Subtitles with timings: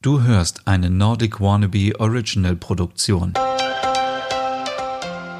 [0.00, 3.32] Du hörst eine Nordic Wannabe Original Produktion.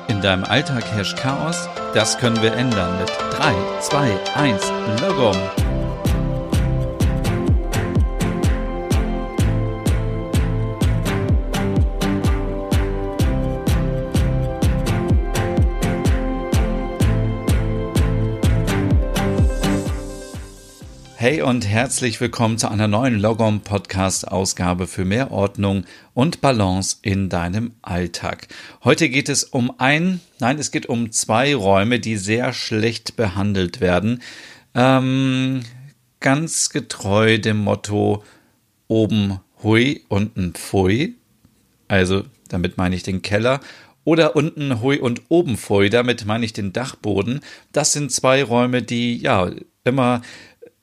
[0.08, 1.68] In deinem Alltag herrscht Chaos?
[1.94, 3.08] Das können wir ändern mit
[3.38, 5.36] 3, 2, 1, Logom.
[21.30, 25.84] Hey und herzlich willkommen zu einer neuen Logom Podcast Ausgabe für mehr Ordnung
[26.14, 28.48] und Balance in deinem Alltag.
[28.82, 33.82] Heute geht es um ein, nein, es geht um zwei Räume, die sehr schlecht behandelt
[33.82, 34.22] werden.
[34.74, 35.60] Ähm,
[36.20, 38.24] ganz getreu dem Motto
[38.86, 41.16] oben hui, unten pfui.
[41.88, 43.60] Also damit meine ich den Keller
[44.02, 47.40] oder unten hui und oben pfui, damit meine ich den Dachboden.
[47.72, 49.50] Das sind zwei Räume, die ja
[49.84, 50.22] immer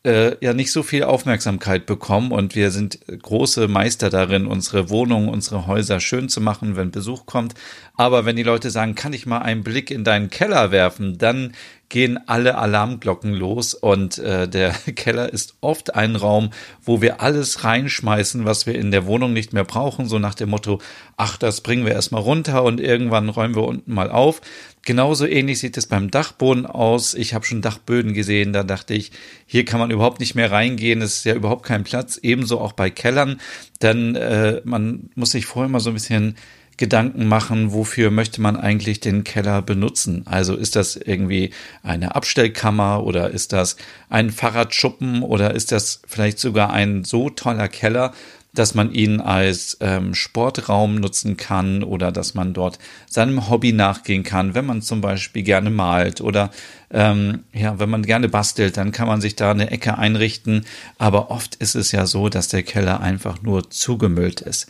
[0.05, 5.29] äh, ja nicht so viel Aufmerksamkeit bekommen und wir sind große Meister darin, unsere Wohnungen,
[5.29, 7.55] unsere Häuser schön zu machen, wenn Besuch kommt.
[7.95, 11.53] Aber wenn die Leute sagen, kann ich mal einen Blick in deinen Keller werfen, dann
[11.89, 16.49] gehen alle Alarmglocken los und äh, der Keller ist oft ein Raum,
[16.83, 20.49] wo wir alles reinschmeißen, was wir in der Wohnung nicht mehr brauchen, so nach dem
[20.49, 20.81] Motto,
[21.17, 24.41] ach, das bringen wir erstmal runter und irgendwann räumen wir unten mal auf.
[24.83, 27.15] Genauso ähnlich sieht es beim Dachboden aus.
[27.15, 29.11] Ich habe schon Dachböden gesehen, da dachte ich,
[29.47, 32.19] hier kann man überhaupt nicht mehr reingehen, es ist ja überhaupt kein Platz.
[32.21, 33.41] Ebenso auch bei Kellern,
[33.81, 36.35] denn äh, man muss sich vorher mal so ein bisschen
[36.77, 40.23] Gedanken machen, wofür möchte man eigentlich den Keller benutzen?
[40.26, 41.51] Also ist das irgendwie
[41.84, 43.77] eine Abstellkammer oder ist das
[44.09, 48.13] ein Fahrradschuppen oder ist das vielleicht sogar ein so toller Keller,
[48.55, 54.23] dass man ihn als ähm, Sportraum nutzen kann oder dass man dort seinem Hobby nachgehen
[54.23, 56.51] kann, wenn man zum Beispiel gerne malt oder
[56.91, 60.65] ähm, ja, wenn man gerne bastelt, dann kann man sich da eine Ecke einrichten.
[60.98, 64.68] Aber oft ist es ja so, dass der Keller einfach nur zugemüllt ist.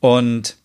[0.00, 0.56] Und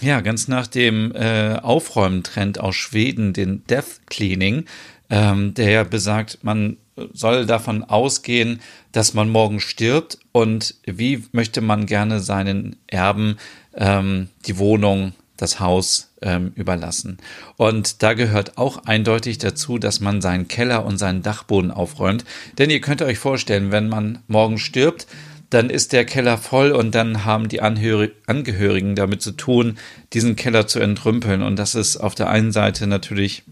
[0.00, 4.64] ja, ganz nach dem äh, Aufräumen-Trend aus Schweden, den Death Cleaning,
[5.10, 6.76] ähm, der ja besagt, man
[7.12, 8.60] soll davon ausgehen,
[8.92, 13.36] dass man morgen stirbt und wie möchte man gerne seinen Erben
[13.74, 17.18] ähm, die Wohnung, das Haus ähm, überlassen.
[17.56, 22.24] Und da gehört auch eindeutig dazu, dass man seinen Keller und seinen Dachboden aufräumt.
[22.58, 25.08] Denn ihr könnt euch vorstellen, wenn man morgen stirbt,
[25.54, 29.78] dann ist der Keller voll und dann haben die Angehörigen damit zu tun,
[30.12, 31.42] diesen Keller zu entrümpeln.
[31.42, 33.44] Und das ist auf der einen Seite natürlich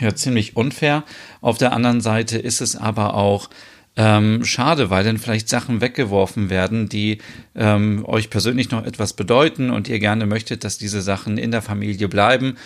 [0.00, 1.04] ja ziemlich unfair.
[1.40, 3.50] Auf der anderen Seite ist es aber auch
[3.96, 7.18] ähm, schade, weil dann vielleicht Sachen weggeworfen werden, die
[7.56, 11.62] ähm, euch persönlich noch etwas bedeuten und ihr gerne möchtet, dass diese Sachen in der
[11.62, 12.56] Familie bleiben.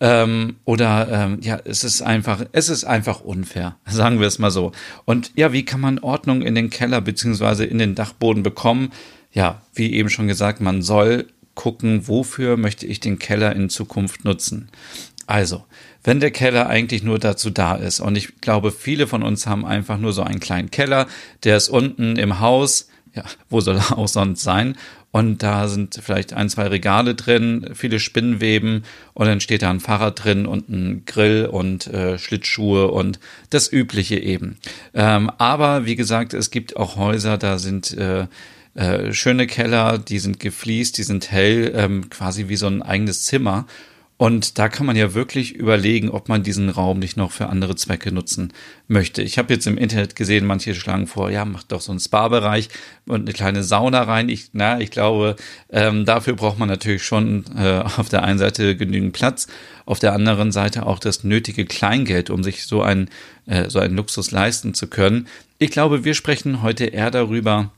[0.00, 4.50] Ähm, oder ähm, ja, es ist einfach, es ist einfach unfair, sagen wir es mal
[4.50, 4.72] so.
[5.04, 8.90] Und ja, wie kann man Ordnung in den Keller beziehungsweise in den Dachboden bekommen?
[9.32, 14.24] Ja, wie eben schon gesagt, man soll gucken, wofür möchte ich den Keller in Zukunft
[14.24, 14.70] nutzen.
[15.26, 15.64] Also,
[16.04, 19.66] wenn der Keller eigentlich nur dazu da ist, und ich glaube, viele von uns haben
[19.66, 21.06] einfach nur so einen kleinen Keller,
[21.42, 24.76] der ist unten im Haus, ja, wo soll er auch sonst sein?
[25.10, 29.80] Und da sind vielleicht ein, zwei Regale drin, viele Spinnweben und dann steht da ein
[29.80, 34.58] Fahrrad drin und ein Grill und äh, Schlittschuhe und das Übliche eben.
[34.92, 38.26] Ähm, aber wie gesagt, es gibt auch Häuser, da sind äh,
[38.74, 43.24] äh, schöne Keller, die sind gefliest, die sind hell, ähm, quasi wie so ein eigenes
[43.24, 43.66] Zimmer.
[44.18, 47.76] Und da kann man ja wirklich überlegen, ob man diesen Raum nicht noch für andere
[47.76, 48.52] Zwecke nutzen
[48.88, 49.22] möchte.
[49.22, 52.68] Ich habe jetzt im Internet gesehen, manche schlagen vor, ja, macht doch so einen Spa-Bereich
[53.06, 54.28] und eine kleine Sauna rein.
[54.28, 55.36] Ich, na, ich glaube,
[55.70, 59.46] ähm, dafür braucht man natürlich schon äh, auf der einen Seite genügend Platz,
[59.86, 63.08] auf der anderen Seite auch das nötige Kleingeld, um sich so ein
[63.46, 65.28] äh, so einen Luxus leisten zu können.
[65.58, 67.70] Ich glaube, wir sprechen heute eher darüber,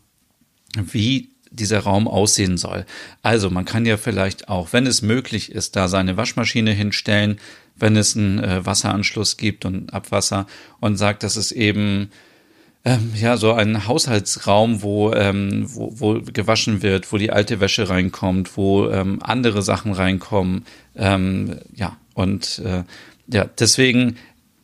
[0.74, 2.86] wie dieser Raum aussehen soll.
[3.22, 7.38] Also man kann ja vielleicht auch, wenn es möglich ist, da seine Waschmaschine hinstellen,
[7.76, 10.46] wenn es einen äh, Wasseranschluss gibt und Abwasser
[10.80, 12.10] und sagt, dass es eben
[12.84, 17.88] ähm, ja so ein Haushaltsraum, wo, ähm, wo, wo gewaschen wird, wo die alte Wäsche
[17.88, 20.64] reinkommt, wo ähm, andere Sachen reinkommen.
[20.96, 22.84] Ähm, ja, und äh,
[23.26, 24.16] ja, deswegen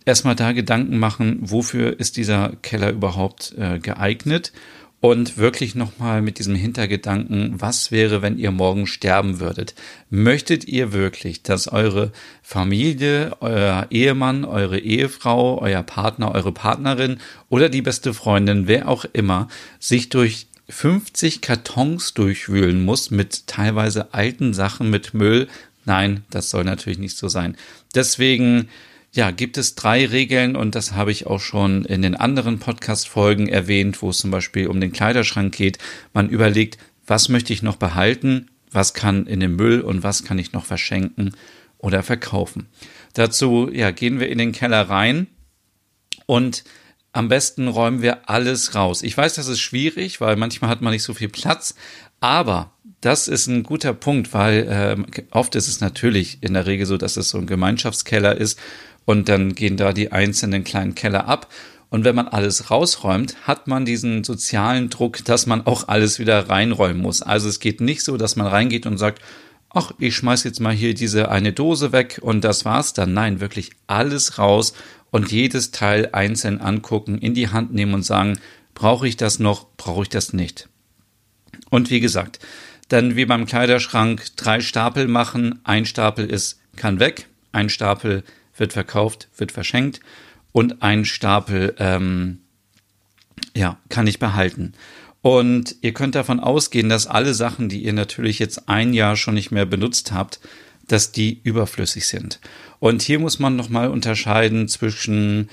[0.05, 4.53] erstmal da Gedanken machen, wofür ist dieser Keller überhaupt äh, geeignet
[5.01, 9.75] und wirklich nochmal mit diesem Hintergedanken, was wäre, wenn ihr morgen sterben würdet?
[10.11, 12.13] Möchtet ihr wirklich, dass eure
[12.43, 19.05] Familie, euer Ehemann, eure Ehefrau, euer Partner, eure Partnerin oder die beste Freundin, wer auch
[19.13, 19.49] immer,
[19.79, 25.47] sich durch 50 Kartons durchwühlen muss mit teilweise alten Sachen, mit Müll?
[25.85, 27.57] Nein, das soll natürlich nicht so sein.
[27.95, 28.69] Deswegen
[29.17, 33.49] ja, gibt es drei Regeln und das habe ich auch schon in den anderen Podcast-Folgen
[33.49, 35.79] erwähnt, wo es zum Beispiel um den Kleiderschrank geht.
[36.13, 40.39] Man überlegt, was möchte ich noch behalten, was kann in den Müll und was kann
[40.39, 41.35] ich noch verschenken
[41.79, 42.69] oder verkaufen.
[43.15, 45.27] Dazu ja, gehen wir in den Keller rein
[46.27, 46.65] und
[47.13, 49.03] am besten räumen wir alles raus.
[49.03, 51.75] Ich weiß, das ist schwierig, weil manchmal hat man nicht so viel Platz,
[52.21, 56.85] aber das ist ein guter Punkt, weil äh, oft ist es natürlich in der Regel
[56.87, 58.59] so, dass es so ein Gemeinschaftskeller ist
[59.07, 61.51] und dann gehen da die einzelnen kleinen Keller ab.
[61.89, 66.51] Und wenn man alles rausräumt, hat man diesen sozialen Druck, dass man auch alles wieder
[66.51, 67.23] reinräumen muss.
[67.23, 69.23] Also es geht nicht so, dass man reingeht und sagt,
[69.71, 73.15] ach, ich schmeiß jetzt mal hier diese eine Dose weg und das war's dann.
[73.15, 74.75] Nein, wirklich alles raus
[75.11, 78.39] und jedes Teil einzeln angucken, in die Hand nehmen und sagen,
[78.75, 80.69] brauche ich das noch, brauche ich das nicht.
[81.71, 82.41] Und wie gesagt,
[82.89, 85.61] dann wie beim Kleiderschrank drei Stapel machen.
[85.65, 88.25] Ein Stapel ist, kann weg, ein Stapel
[88.57, 90.01] wird verkauft, wird verschenkt
[90.53, 92.39] und ein Stapel, ähm,
[93.55, 94.73] ja, kann ich behalten.
[95.23, 99.35] Und ihr könnt davon ausgehen, dass alle Sachen, die ihr natürlich jetzt ein Jahr schon
[99.35, 100.41] nicht mehr benutzt habt,
[100.87, 102.41] dass die überflüssig sind.
[102.79, 105.51] Und hier muss man nochmal unterscheiden zwischen,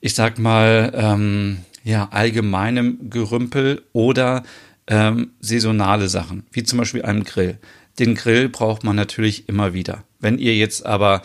[0.00, 4.44] ich sag mal, ähm, ja, allgemeinem Gerümpel oder
[4.86, 7.58] ähm, saisonale Sachen, wie zum Beispiel einem Grill.
[7.98, 10.04] Den Grill braucht man natürlich immer wieder.
[10.20, 11.22] Wenn ihr jetzt aber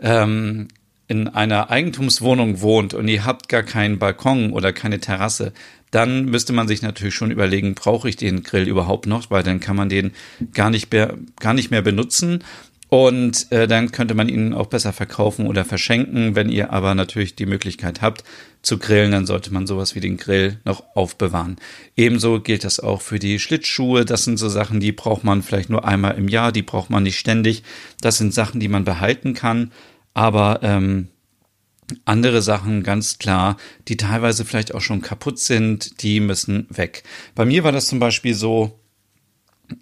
[0.00, 0.68] ähm,
[1.06, 5.52] in einer Eigentumswohnung wohnt und ihr habt gar keinen Balkon oder keine Terrasse,
[5.90, 9.60] dann müsste man sich natürlich schon überlegen, brauche ich den Grill überhaupt noch, weil dann
[9.60, 10.12] kann man den
[10.52, 12.42] gar nicht mehr, gar nicht mehr benutzen
[12.94, 16.36] und äh, dann könnte man ihn auch besser verkaufen oder verschenken.
[16.36, 18.22] Wenn ihr aber natürlich die Möglichkeit habt
[18.62, 21.56] zu grillen, dann sollte man sowas wie den Grill noch aufbewahren.
[21.96, 24.04] Ebenso gilt das auch für die Schlittschuhe.
[24.04, 27.02] Das sind so Sachen, die braucht man vielleicht nur einmal im Jahr, die braucht man
[27.02, 27.64] nicht ständig.
[28.00, 29.72] Das sind Sachen, die man behalten kann.
[30.12, 31.08] Aber ähm,
[32.04, 33.56] andere Sachen ganz klar,
[33.88, 37.02] die teilweise vielleicht auch schon kaputt sind, die müssen weg.
[37.34, 38.78] Bei mir war das zum Beispiel so,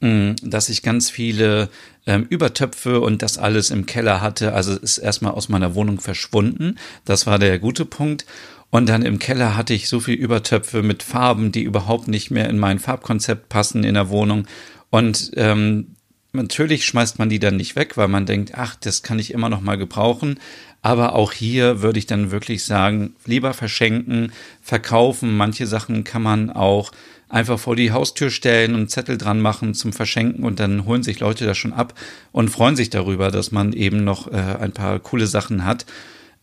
[0.01, 1.69] dass ich ganz viele
[2.07, 4.53] ähm, Übertöpfe und das alles im Keller hatte.
[4.55, 6.77] Also ist erstmal aus meiner Wohnung verschwunden.
[7.05, 8.27] Das war der gute Punkt.
[8.71, 12.49] Und dann im Keller hatte ich so viel Übertöpfe mit Farben, die überhaupt nicht mehr
[12.49, 14.47] in mein Farbkonzept passen in der Wohnung.
[14.89, 15.89] Und ähm,
[16.33, 19.51] natürlich schmeißt man die dann nicht weg, weil man denkt, ach, das kann ich immer
[19.51, 20.39] noch mal gebrauchen.
[20.81, 24.33] Aber auch hier würde ich dann wirklich sagen, lieber verschenken,
[24.63, 25.37] verkaufen.
[25.37, 26.93] Manche Sachen kann man auch
[27.33, 31.19] einfach vor die Haustür stellen und Zettel dran machen zum Verschenken und dann holen sich
[31.19, 31.95] Leute das schon ab
[32.31, 35.87] und freuen sich darüber, dass man eben noch äh, ein paar coole Sachen hat.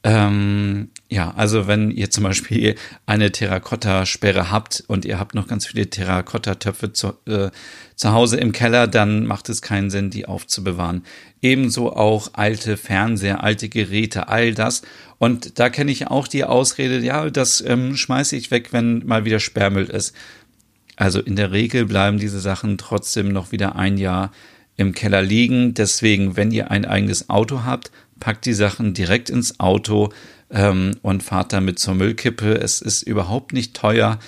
[0.01, 2.75] Ähm, ja, also wenn ihr zum Beispiel
[3.05, 7.51] eine Terrakotta-Sperre habt und ihr habt noch ganz viele Terrakotta-Töpfe zu, äh,
[7.95, 11.03] zu Hause im Keller, dann macht es keinen Sinn, die aufzubewahren.
[11.41, 14.83] Ebenso auch alte Fernseher, alte Geräte, all das.
[15.17, 19.25] Und da kenne ich auch die Ausrede, ja, das ähm, schmeiße ich weg, wenn mal
[19.25, 20.15] wieder Sperrmüll ist.
[20.99, 24.33] Also in der Regel bleiben diese Sachen trotzdem noch wieder ein Jahr
[24.75, 25.73] im Keller liegen.
[25.73, 30.09] Deswegen, wenn ihr ein eigenes Auto habt, packt die Sachen direkt ins Auto
[30.51, 32.53] ähm, und fahrt damit zur Müllkippe.
[32.53, 34.19] Es ist überhaupt nicht teuer,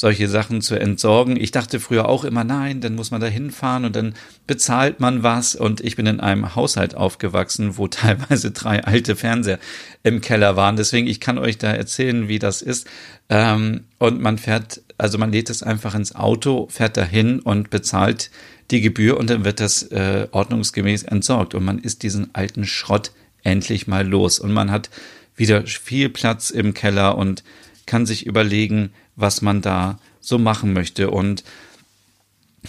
[0.00, 1.36] solche Sachen zu entsorgen.
[1.36, 4.14] Ich dachte früher auch immer, nein, dann muss man da hinfahren und dann
[4.46, 5.54] bezahlt man was.
[5.54, 9.58] Und ich bin in einem Haushalt aufgewachsen, wo teilweise drei alte Fernseher
[10.02, 10.76] im Keller waren.
[10.76, 12.86] Deswegen, ich kann euch da erzählen, wie das ist.
[13.28, 18.30] Ähm, und man fährt also man lädt es einfach ins Auto, fährt dahin und bezahlt
[18.70, 23.12] die Gebühr und dann wird das äh, ordnungsgemäß entsorgt und man ist diesen alten Schrott
[23.42, 24.90] endlich mal los und man hat
[25.36, 27.42] wieder viel Platz im Keller und
[27.90, 31.42] kann sich überlegen, was man da so machen möchte und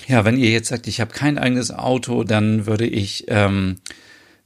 [0.07, 3.75] ja, wenn ihr jetzt sagt, ich habe kein eigenes Auto, dann würde ich ähm,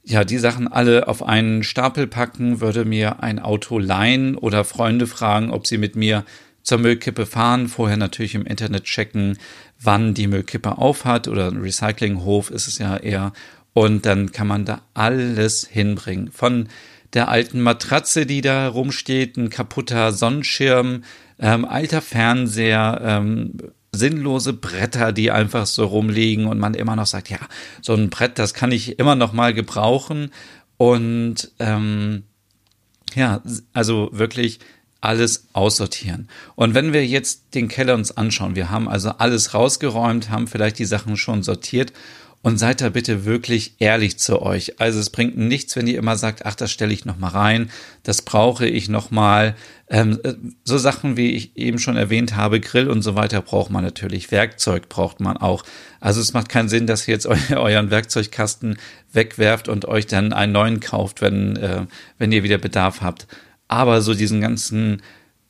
[0.04, 5.06] ja die Sachen alle auf einen Stapel packen, würde mir ein Auto leihen oder Freunde
[5.06, 6.24] fragen, ob sie mit mir
[6.62, 9.38] zur Müllkippe fahren, vorher natürlich im Internet checken,
[9.80, 13.32] wann die Müllkippe aufhat oder ein Recyclinghof ist es ja eher.
[13.72, 16.30] Und dann kann man da alles hinbringen.
[16.32, 16.68] Von
[17.16, 21.02] der alten Matratze, die da rumsteht, ein kaputter Sonnenschirm,
[21.40, 23.54] ähm, alter Fernseher, ähm,
[23.90, 27.38] sinnlose Bretter, die einfach so rumliegen und man immer noch sagt, ja,
[27.80, 30.30] so ein Brett, das kann ich immer noch mal gebrauchen.
[30.76, 32.24] Und ähm,
[33.14, 33.40] ja,
[33.72, 34.60] also wirklich
[35.00, 36.28] alles aussortieren.
[36.54, 40.78] Und wenn wir jetzt den Keller uns anschauen, wir haben also alles rausgeräumt, haben vielleicht
[40.78, 41.94] die Sachen schon sortiert
[42.42, 44.80] und seid da bitte wirklich ehrlich zu euch.
[44.80, 47.70] Also es bringt nichts, wenn ihr immer sagt, ach, das stelle ich noch mal rein,
[48.04, 49.56] das brauche ich noch mal.
[49.88, 53.70] Ähm, äh, so Sachen, wie ich eben schon erwähnt habe, Grill und so weiter braucht
[53.70, 54.30] man natürlich.
[54.30, 55.64] Werkzeug braucht man auch.
[56.00, 58.78] Also es macht keinen Sinn, dass ihr jetzt euren Werkzeugkasten
[59.12, 61.86] wegwerft und euch dann einen neuen kauft, wenn, äh,
[62.18, 63.26] wenn ihr wieder Bedarf habt.
[63.68, 65.02] Aber so diesen ganzen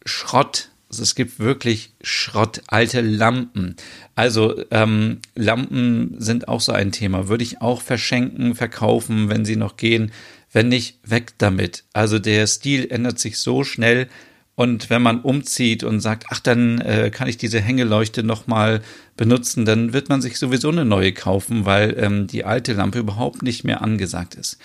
[0.04, 3.76] Schrott, es gibt wirklich Schrott, alte Lampen.
[4.14, 7.28] Also ähm, Lampen sind auch so ein Thema.
[7.28, 10.12] Würde ich auch verschenken, verkaufen, wenn sie noch gehen.
[10.52, 11.84] Wenn nicht, weg damit.
[11.92, 14.08] Also der Stil ändert sich so schnell.
[14.54, 18.80] Und wenn man umzieht und sagt, ach, dann äh, kann ich diese Hängeleuchte nochmal
[19.16, 23.42] benutzen, dann wird man sich sowieso eine neue kaufen, weil ähm, die alte Lampe überhaupt
[23.42, 24.58] nicht mehr angesagt ist.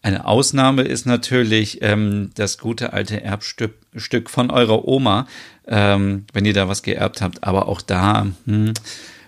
[0.00, 5.26] Eine Ausnahme ist natürlich ähm, das gute alte Erbstück Stück von eurer Oma,
[5.66, 7.44] ähm, wenn ihr da was geerbt habt.
[7.44, 8.74] Aber auch da hm,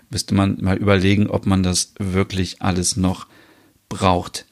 [0.09, 3.27] müsste man mal überlegen, ob man das wirklich alles noch
[3.89, 4.45] braucht.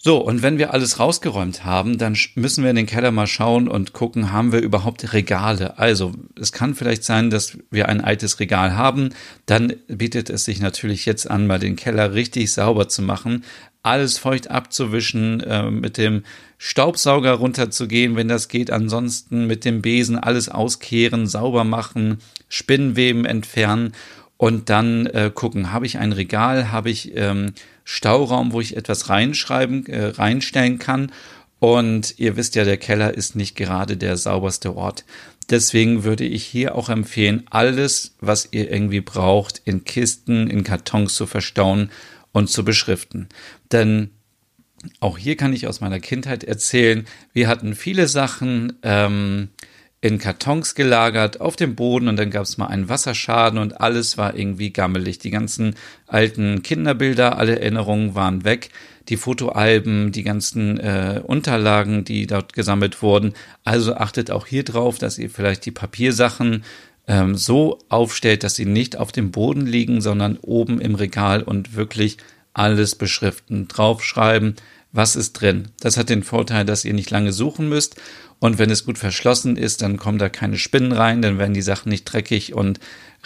[0.00, 3.66] So, und wenn wir alles rausgeräumt haben, dann müssen wir in den Keller mal schauen
[3.66, 5.76] und gucken, haben wir überhaupt Regale?
[5.76, 9.10] Also, es kann vielleicht sein, dass wir ein altes Regal haben.
[9.46, 13.42] Dann bietet es sich natürlich jetzt an, mal den Keller richtig sauber zu machen,
[13.88, 16.24] alles feucht abzuwischen, äh, mit dem
[16.58, 18.70] Staubsauger runterzugehen, wenn das geht.
[18.70, 22.18] Ansonsten mit dem Besen alles auskehren, sauber machen,
[22.48, 23.92] Spinnweben entfernen
[24.36, 27.52] und dann äh, gucken, habe ich ein Regal, habe ich ähm,
[27.84, 31.10] Stauraum, wo ich etwas reinschreiben, äh, reinstellen kann.
[31.60, 35.04] Und ihr wisst ja, der Keller ist nicht gerade der sauberste Ort.
[35.50, 41.14] Deswegen würde ich hier auch empfehlen, alles, was ihr irgendwie braucht, in Kisten, in Kartons
[41.14, 41.90] zu verstauen
[42.32, 43.28] und zu beschriften.
[43.72, 44.10] Denn
[45.00, 49.48] auch hier kann ich aus meiner Kindheit erzählen, wir hatten viele Sachen, ähm,
[50.00, 54.16] in Kartons gelagert auf dem Boden und dann gab es mal einen Wasserschaden und alles
[54.16, 55.18] war irgendwie gammelig.
[55.18, 55.74] Die ganzen
[56.06, 58.70] alten Kinderbilder, alle Erinnerungen waren weg,
[59.08, 63.34] die Fotoalben, die ganzen äh, Unterlagen, die dort gesammelt wurden.
[63.64, 66.62] Also achtet auch hier drauf, dass ihr vielleicht die Papiersachen
[67.08, 71.74] ähm, so aufstellt, dass sie nicht auf dem Boden liegen, sondern oben im Regal und
[71.74, 72.18] wirklich
[72.52, 74.54] alles beschriften, draufschreiben,
[74.92, 75.68] was ist drin.
[75.80, 77.96] Das hat den Vorteil, dass ihr nicht lange suchen müsst
[78.40, 81.62] und wenn es gut verschlossen ist, dann kommen da keine Spinnen rein, dann werden die
[81.62, 82.78] Sachen nicht dreckig und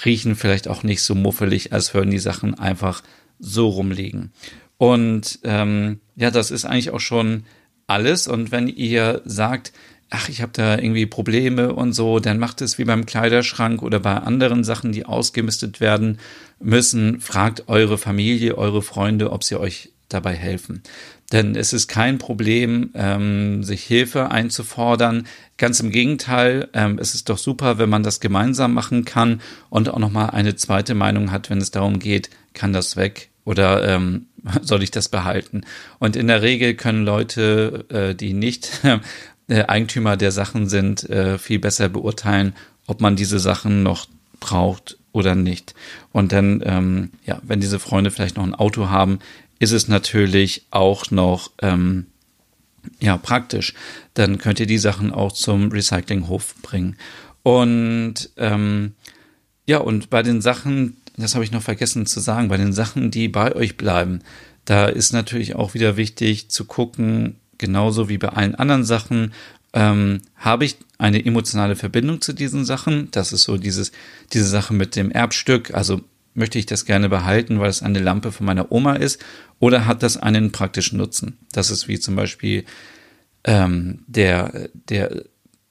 [0.05, 3.03] riechen vielleicht auch nicht so muffelig, als würden die Sachen einfach
[3.39, 4.33] so rumliegen.
[4.79, 7.45] Und ähm, ja, das ist eigentlich auch schon
[7.87, 8.27] alles.
[8.27, 9.73] Und wenn ihr sagt,
[10.13, 13.99] ach, ich habe da irgendwie Probleme und so, dann macht es wie beim Kleiderschrank oder
[13.99, 16.19] bei anderen Sachen, die ausgemistet werden
[16.61, 17.21] müssen.
[17.21, 20.83] Fragt eure Familie, eure Freunde, ob sie euch dabei helfen.
[21.33, 25.27] Denn es ist kein Problem, ähm, sich Hilfe einzufordern.
[25.57, 29.41] Ganz im Gegenteil, ähm, es ist doch super, wenn man das gemeinsam machen kann
[29.71, 33.89] und auch nochmal eine zweite Meinung hat, wenn es darum geht, kann das weg oder
[33.89, 34.27] ähm,
[34.63, 35.63] soll ich das behalten?
[35.99, 38.83] Und in der Regel können Leute, äh, die nicht
[39.53, 42.55] äh, Eigentümer der Sachen sind, äh, viel besser beurteilen,
[42.87, 44.07] ob man diese Sachen noch
[44.41, 45.75] braucht oder nicht.
[46.11, 49.19] Und dann, ähm, ja, wenn diese Freunde vielleicht noch ein Auto haben,
[49.59, 52.07] ist es natürlich auch noch ähm,
[52.99, 53.75] ja, praktisch.
[54.15, 56.97] Dann könnt ihr die Sachen auch zum Recyclinghof bringen.
[57.43, 58.95] Und ähm,
[59.67, 63.11] ja, und bei den Sachen, das habe ich noch vergessen zu sagen, bei den Sachen,
[63.11, 64.21] die bei euch bleiben,
[64.65, 69.33] da ist natürlich auch wieder wichtig zu gucken, genauso wie bei allen anderen Sachen,
[69.73, 73.09] ähm, habe ich eine emotionale Verbindung zu diesen Sachen.
[73.13, 73.93] Das ist so dieses,
[74.33, 75.73] diese Sache mit dem Erbstück.
[75.73, 76.03] Also
[76.35, 79.23] möchte ich das gerne behalten, weil es eine Lampe von meiner Oma ist,
[79.59, 81.39] oder hat das einen praktischen Nutzen?
[81.53, 82.65] Das ist wie zum Beispiel
[83.45, 85.25] ähm, der, der,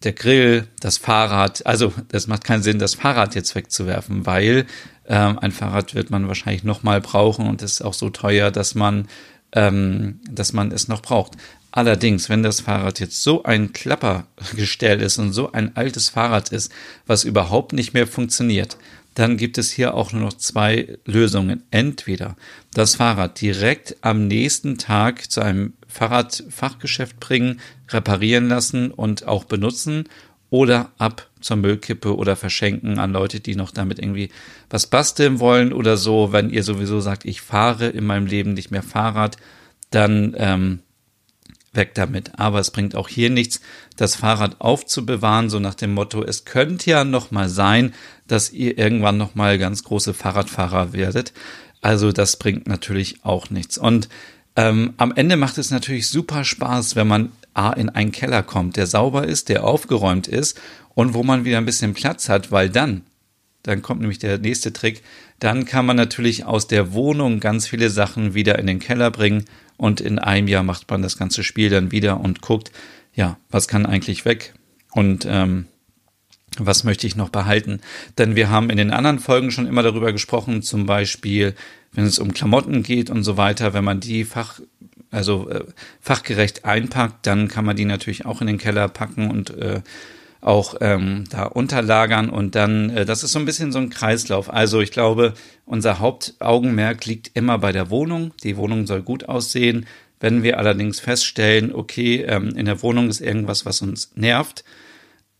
[0.03, 1.65] der Grill, das Fahrrad.
[1.65, 4.65] Also das macht keinen Sinn, das Fahrrad jetzt wegzuwerfen, weil
[5.07, 9.07] ähm, ein Fahrrad wird man wahrscheinlich nochmal brauchen und ist auch so teuer, dass man,
[9.53, 11.33] ähm, dass man es noch braucht.
[11.71, 16.71] Allerdings, wenn das Fahrrad jetzt so ein Klappergestell ist und so ein altes Fahrrad ist,
[17.07, 18.77] was überhaupt nicht mehr funktioniert,
[19.15, 21.63] dann gibt es hier auch nur noch zwei Lösungen.
[21.71, 22.35] Entweder
[22.73, 27.59] das Fahrrad direkt am nächsten Tag zu einem Fahrradfachgeschäft bringen,
[27.89, 30.05] reparieren lassen und auch benutzen
[30.49, 34.29] oder ab zur Müllkippe oder verschenken an Leute, die noch damit irgendwie
[34.69, 36.31] was basteln wollen oder so.
[36.31, 39.37] Wenn ihr sowieso sagt, ich fahre in meinem Leben nicht mehr Fahrrad,
[39.89, 40.79] dann ähm,
[41.73, 42.39] weg damit.
[42.39, 43.61] Aber es bringt auch hier nichts,
[43.95, 47.93] das Fahrrad aufzubewahren, so nach dem Motto, es könnte ja noch mal sein,
[48.27, 51.33] dass ihr irgendwann noch mal ganz große Fahrradfahrer werdet.
[51.81, 53.77] Also das bringt natürlich auch nichts.
[53.77, 54.09] Und
[54.55, 58.77] ähm, am Ende macht es natürlich super Spaß, wenn man A in einen Keller kommt,
[58.77, 60.59] der sauber ist, der aufgeräumt ist
[60.93, 63.01] und wo man wieder ein bisschen Platz hat, weil dann,
[63.63, 65.03] dann kommt nämlich der nächste Trick,
[65.39, 69.45] dann kann man natürlich aus der Wohnung ganz viele Sachen wieder in den Keller bringen
[69.81, 72.71] und in einem Jahr macht man das ganze Spiel dann wieder und guckt,
[73.15, 74.53] ja, was kann eigentlich weg
[74.91, 75.65] und ähm,
[76.59, 77.81] was möchte ich noch behalten?
[78.19, 81.55] Denn wir haben in den anderen Folgen schon immer darüber gesprochen, zum Beispiel,
[81.93, 84.59] wenn es um Klamotten geht und so weiter, wenn man die Fach,
[85.09, 85.63] also äh,
[86.00, 89.81] fachgerecht einpackt, dann kann man die natürlich auch in den Keller packen und äh,
[90.41, 94.51] auch ähm, da unterlagern und dann, äh, das ist so ein bisschen so ein Kreislauf.
[94.51, 95.33] Also ich glaube,
[95.65, 98.33] unser Hauptaugenmerk liegt immer bei der Wohnung.
[98.43, 99.86] Die Wohnung soll gut aussehen.
[100.19, 104.63] Wenn wir allerdings feststellen, okay, ähm, in der Wohnung ist irgendwas, was uns nervt,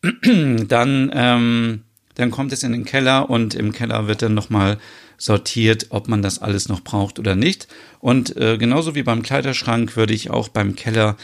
[0.24, 1.84] dann, ähm,
[2.16, 4.78] dann kommt es in den Keller und im Keller wird dann nochmal
[5.18, 7.68] sortiert, ob man das alles noch braucht oder nicht.
[8.00, 11.16] Und äh, genauso wie beim Kleiderschrank würde ich auch beim Keller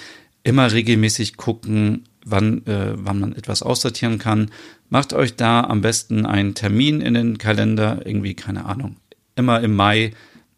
[0.43, 4.51] immer regelmäßig gucken, wann, äh, wann man etwas aussortieren kann.
[4.89, 8.97] Macht euch da am besten einen Termin in den Kalender, irgendwie, keine Ahnung.
[9.35, 10.11] Immer im Mai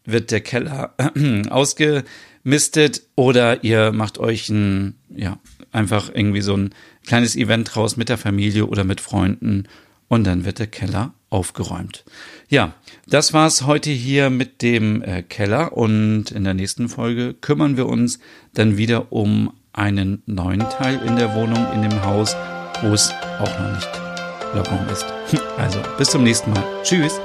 [0.04, 0.94] wird der Keller
[1.50, 5.38] ausgemistet oder ihr macht euch ein, ja,
[5.72, 6.70] einfach irgendwie so ein
[7.06, 9.68] kleines Event draus mit der Familie oder mit Freunden
[10.08, 12.04] und dann wird der Keller aufgeräumt.
[12.48, 12.74] Ja,
[13.06, 17.86] das war's heute hier mit dem äh, Keller und in der nächsten Folge kümmern wir
[17.86, 18.18] uns
[18.52, 22.36] dann wieder um einen neuen Teil in der Wohnung, in dem Haus,
[22.82, 23.88] wo es auch noch nicht
[24.54, 25.06] Lockdown ist.
[25.58, 26.64] Also bis zum nächsten Mal.
[26.82, 27.20] Tschüss.